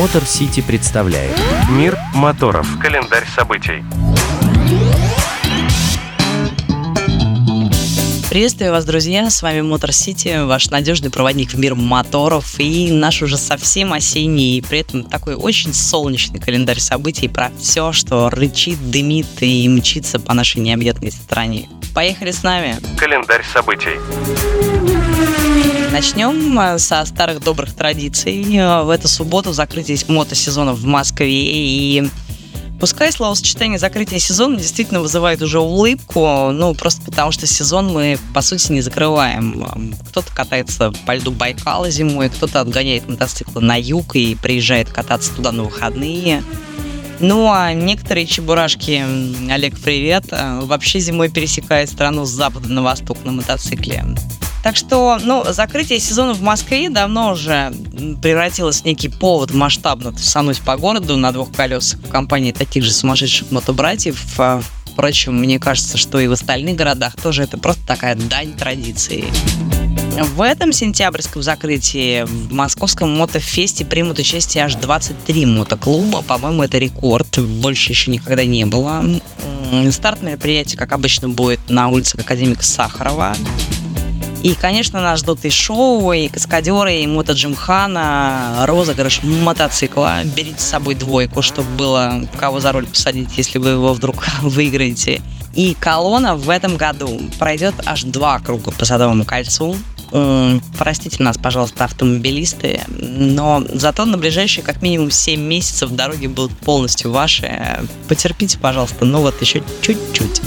[0.00, 1.36] Мотор Сити представляет
[1.68, 2.66] Мир моторов.
[2.80, 3.84] Календарь событий.
[8.30, 9.28] Приветствую вас, друзья!
[9.28, 14.56] С вами Мотор Сити, ваш надежный проводник в мир моторов и наш уже совсем осенний
[14.56, 20.18] и при этом такой очень солнечный календарь событий про все, что рычит, дымит и мчится
[20.18, 21.68] по нашей необъятной стране.
[21.94, 22.78] Поехали с нами!
[22.98, 23.98] Календарь событий.
[25.92, 28.56] Начнем э, со старых добрых традиций.
[28.56, 32.08] Э, В эту субботу закрытие мотосезона в Москве и
[32.78, 38.40] Пускай словосочетание закрытия сезона действительно вызывает уже улыбку, ну, просто потому что сезон мы, по
[38.40, 39.94] сути, не закрываем.
[40.08, 45.52] Кто-то катается по льду Байкала зимой, кто-то отгоняет мотоциклы на юг и приезжает кататься туда
[45.52, 46.42] на выходные.
[47.18, 49.04] Ну, а некоторые чебурашки,
[49.50, 54.06] Олег, привет, э, вообще зимой пересекают страну с запада на восток на мотоцикле.
[54.62, 57.72] Так что, ну, закрытие сезона в Москве давно уже
[58.22, 62.92] превратилось в некий повод масштабно тусануть по городу на двух колесах в компании таких же
[62.92, 64.18] сумасшедших мотобратьев.
[64.38, 69.24] А, Впрочем, мне кажется, что и в остальных городах тоже это просто такая дань традиции.
[70.34, 76.22] В этом сентябрьском закрытии в московском мотофесте примут участие аж 23 мотоклуба.
[76.22, 77.38] По-моему, это рекорд.
[77.38, 79.02] Больше еще никогда не было.
[79.90, 83.34] Старт мероприятия, как обычно, будет на улице Академика Сахарова.
[84.42, 90.24] И, конечно, нас ждут и шоу, и каскадеры, и мотоджимхана, розыгрыш мотоцикла.
[90.24, 95.20] Берите с собой двойку, чтобы было кого за руль посадить, если вы его вдруг выиграете.
[95.54, 99.76] И колонна в этом году пройдет аж два круга по Садовому кольцу.
[100.78, 107.12] Простите нас, пожалуйста, автомобилисты, но зато на ближайшие как минимум 7 месяцев дороги будут полностью
[107.12, 107.80] ваши.
[108.08, 110.40] Потерпите, пожалуйста, ну вот еще чуть-чуть.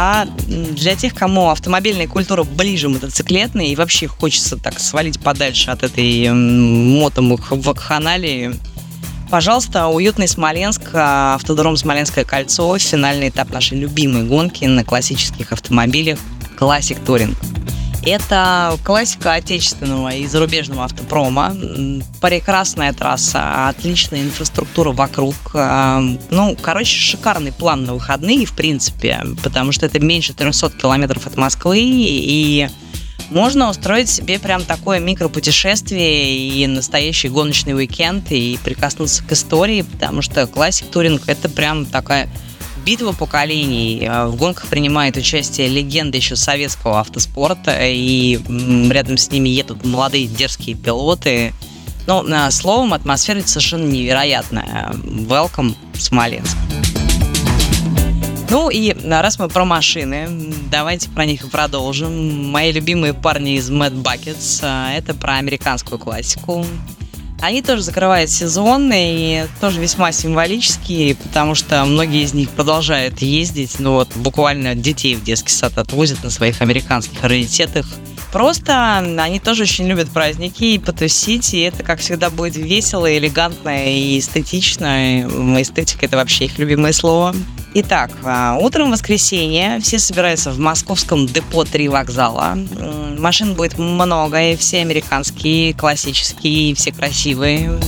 [0.00, 5.82] А для тех, кому автомобильная культура ближе мотоциклетной и вообще хочется так свалить подальше от
[5.82, 8.54] этой мотовакханалии,
[9.28, 16.20] пожалуйста, уютный Смоленск, а, автодром Смоленское кольцо, финальный этап нашей любимой гонки на классических автомобилях
[16.56, 17.34] Classic Touring.
[18.10, 21.54] Это классика отечественного и зарубежного автопрома.
[22.22, 25.34] Прекрасная трасса, отличная инфраструктура вокруг.
[25.52, 31.26] А, Ну, короче, шикарный план на выходные, в принципе, потому что это меньше 300 километров
[31.26, 32.68] от Москвы, и
[33.28, 40.22] можно устроить себе прям такое микропутешествие и настоящий гоночный уикенд, и прикоснуться к истории, потому
[40.22, 42.30] что классик туринг это прям такая
[42.88, 44.00] битва поколений.
[44.02, 48.40] Э, В гонках принимает участие легенды еще советского автоспорта, и
[48.90, 51.52] рядом с ними едут молодые дерзкие пилоты.
[52.06, 54.92] Ну, э, словом, атмосфера совершенно невероятная.
[54.94, 56.56] Welcome, Смоленск.
[58.48, 60.26] Ну и э, раз мы про машины,
[60.70, 62.48] давайте про них и продолжим.
[62.50, 64.64] Мои любимые парни из Mad Buckets,
[64.96, 66.64] это про американскую классику.
[67.40, 73.76] Они тоже закрывают сезон и тоже весьма символические, потому что многие из них продолжают ездить,
[73.78, 77.86] ну вот буквально детей в детский сад отвозят на своих американских раритетах.
[78.32, 83.88] Просто они тоже очень любят праздники и потусить, и это, как всегда, будет весело, элегантно
[83.88, 85.22] и эстетично.
[85.62, 87.34] Эстетика— это вообще их любимое слово.
[87.80, 92.54] Итак, а, утром воскресенья все собираются в московском депо «Три вокзала».
[92.76, 97.78] М, Машин будет много, и все американские, классические, и все красивые.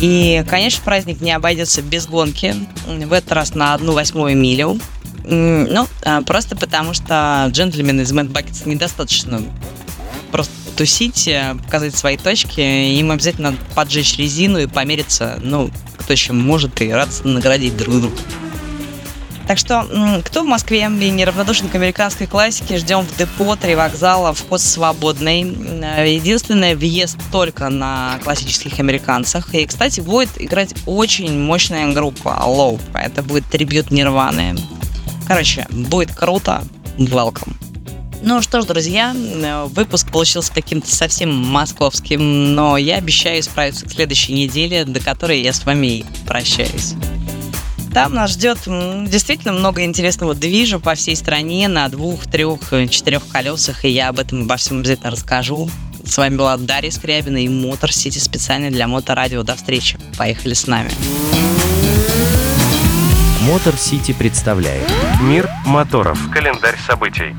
[0.00, 2.54] И, конечно, праздник не обойдется без гонки.
[2.86, 4.78] В этот раз на одну восьмую милю.
[5.24, 9.42] Ну, а, просто потому что джентльмены из Mad Buckets недостаточно
[10.30, 12.60] просто тусить, э, показать свои точки.
[12.60, 18.16] Им обязательно поджечь резину и помериться, ну, кто еще может, и радостно наградить друг друга.
[19.46, 19.86] Так что,
[20.24, 25.42] кто в Москве и неравнодушен к американской классике, ждем в депо, три вокзала, вход свободный.
[25.42, 29.54] М, Единственное, въезд только на классических американцах.
[29.54, 32.80] И, кстати, будет играть очень мощная группа Low.
[32.94, 34.56] Это будет трибют Нирваны.
[35.26, 36.62] Короче, будет круто.
[36.98, 37.54] Welcome.
[38.24, 43.90] Ну что ж, друзья, э, выпуск получился каким-то совсем московским, но я обещаю справиться к
[43.90, 46.94] следующей неделе, до которой я с вами прощаюсь.
[47.94, 53.28] Там нас ждет действительно много интересного движа по всей стране на двух, трех, э, четырех
[53.28, 55.68] колесах, и я об этом обо всем обязательно расскажу.
[56.04, 59.42] С вами была Дарья Скрябина и Мотор Сити специально для Моторадио.
[59.42, 59.98] До встречи.
[60.16, 60.90] Поехали с нами.
[63.42, 64.90] Мотор Сити представляет
[65.20, 66.18] Мир моторов.
[66.32, 67.34] Календарь событий.